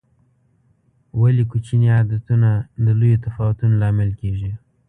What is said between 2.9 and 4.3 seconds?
لویو تفاوتونو لامل